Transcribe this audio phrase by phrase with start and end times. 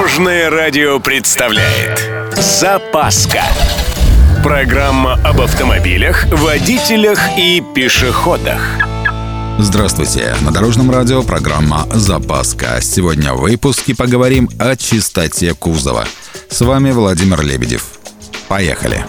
[0.00, 3.42] Дорожное радио представляет Запаска
[4.42, 8.62] Программа об автомобилях, водителях и пешеходах
[9.58, 10.34] Здравствуйте!
[10.40, 12.80] На Дорожном радио программа «Запаска».
[12.80, 16.06] Сегодня в выпуске поговорим о чистоте кузова.
[16.48, 17.84] С вами Владимир Лебедев.
[18.48, 19.04] Поехали!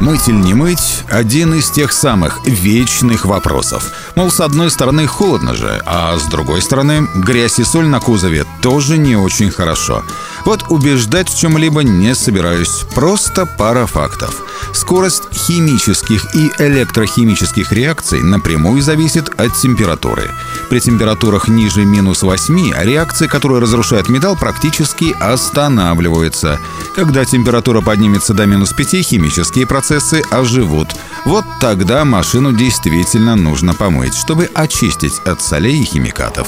[0.00, 3.92] Мыть или не мыть– один из тех самых вечных вопросов.
[4.16, 8.46] Мол, с одной стороны холодно же, а с другой стороны грязь и соль на кузове
[8.62, 10.02] тоже не очень хорошо.
[10.46, 14.42] Вот убеждать в чем-либо не собираюсь, просто пара фактов.
[14.72, 20.30] Скорость химических и электрохимических реакций напрямую зависит от температуры.
[20.70, 26.60] При температурах ниже минус 8 реакции, которые разрушают металл, практически останавливаются.
[26.94, 30.86] Когда температура поднимется до минус 5, химические процессы оживут.
[31.24, 36.46] Вот тогда машину действительно нужно помыть, чтобы очистить от солей и химикатов.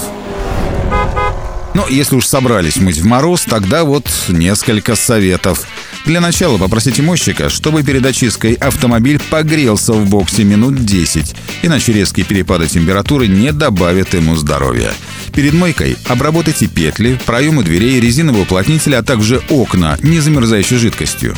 [1.74, 5.66] Но если уж собрались мыть в мороз, тогда вот несколько советов.
[6.04, 12.26] Для начала попросите мойщика, чтобы перед очисткой автомобиль погрелся в боксе минут 10, иначе резкие
[12.26, 14.92] перепады температуры не добавят ему здоровья.
[15.32, 21.36] Перед мойкой обработайте петли, проемы дверей, резиновые уплотнители, а также окна не замерзающей жидкостью.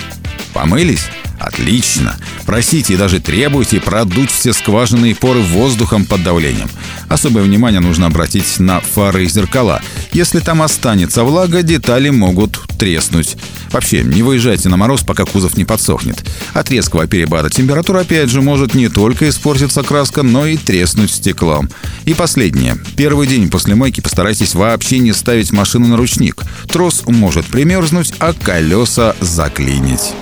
[0.54, 1.08] Помылись?
[1.44, 2.16] Отлично.
[2.46, 6.70] Просите и даже требуйте продуть все скважины и поры воздухом под давлением.
[7.08, 9.82] Особое внимание нужно обратить на фары и зеркала.
[10.12, 13.36] Если там останется влага, детали могут треснуть.
[13.72, 16.24] Вообще, не выезжайте на мороз, пока кузов не подсохнет.
[16.54, 21.68] От резкого перепада температура опять же может не только испортиться краска, но и треснуть стеклом.
[22.06, 22.78] И последнее.
[22.96, 26.42] Первый день после мойки постарайтесь вообще не ставить машину на ручник.
[26.72, 30.14] Трос может примерзнуть, а колеса заклинить.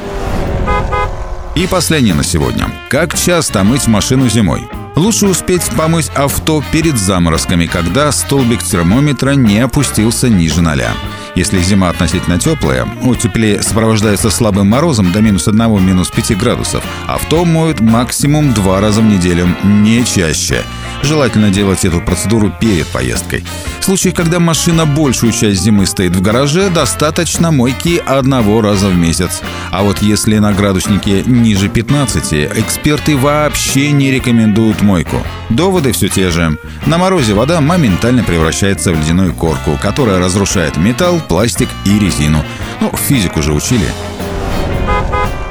[1.55, 2.67] И последнее на сегодня.
[2.89, 4.67] Как часто мыть машину зимой?
[4.97, 10.93] Лучше успеть помыть авто перед заморозками, когда столбик термометра не опустился ниже ноля.
[11.35, 17.45] Если зима относительно теплая, утепление сопровождается слабым морозом до минус 1, минус 5 градусов, авто
[17.45, 20.63] моют максимум два раза в неделю, не чаще.
[21.03, 23.45] Желательно делать эту процедуру перед поездкой.
[23.81, 28.97] В случае, когда машина большую часть зимы стоит в гараже, достаточно мойки одного раза в
[28.97, 29.43] месяц.
[29.73, 35.17] А вот если на градуснике ниже 15, эксперты вообще не рекомендуют мойку.
[35.51, 36.57] Доводы все те же.
[36.87, 42.45] На морозе вода моментально превращается в ледяную корку, которая разрушает металл, пластик и резину.
[42.81, 43.87] Ну, физику же учили.